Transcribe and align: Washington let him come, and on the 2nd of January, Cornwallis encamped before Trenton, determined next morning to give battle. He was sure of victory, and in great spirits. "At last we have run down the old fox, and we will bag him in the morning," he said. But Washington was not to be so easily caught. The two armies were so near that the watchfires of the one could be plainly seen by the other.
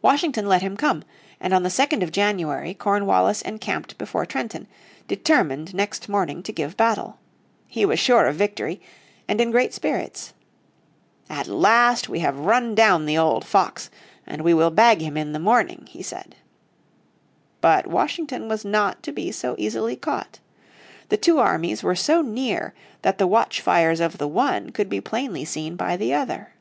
Washington 0.00 0.48
let 0.48 0.62
him 0.62 0.78
come, 0.78 1.04
and 1.38 1.52
on 1.52 1.62
the 1.62 1.68
2nd 1.68 2.02
of 2.02 2.10
January, 2.10 2.72
Cornwallis 2.72 3.42
encamped 3.42 3.98
before 3.98 4.24
Trenton, 4.24 4.66
determined 5.06 5.74
next 5.74 6.08
morning 6.08 6.42
to 6.44 6.52
give 6.54 6.74
battle. 6.74 7.18
He 7.66 7.84
was 7.84 8.00
sure 8.00 8.24
of 8.24 8.36
victory, 8.36 8.80
and 9.28 9.42
in 9.42 9.50
great 9.50 9.74
spirits. 9.74 10.32
"At 11.28 11.48
last 11.48 12.08
we 12.08 12.20
have 12.20 12.38
run 12.38 12.74
down 12.74 13.04
the 13.04 13.18
old 13.18 13.44
fox, 13.44 13.90
and 14.26 14.40
we 14.40 14.54
will 14.54 14.70
bag 14.70 15.02
him 15.02 15.18
in 15.18 15.32
the 15.34 15.38
morning," 15.38 15.86
he 15.90 16.02
said. 16.02 16.36
But 17.60 17.86
Washington 17.86 18.48
was 18.48 18.64
not 18.64 19.02
to 19.02 19.12
be 19.12 19.30
so 19.30 19.54
easily 19.58 19.96
caught. 19.96 20.38
The 21.10 21.18
two 21.18 21.40
armies 21.40 21.82
were 21.82 21.94
so 21.94 22.22
near 22.22 22.72
that 23.02 23.18
the 23.18 23.26
watchfires 23.28 24.00
of 24.00 24.16
the 24.16 24.28
one 24.28 24.70
could 24.70 24.88
be 24.88 25.02
plainly 25.02 25.44
seen 25.44 25.76
by 25.76 25.98
the 25.98 26.14
other. 26.14 26.54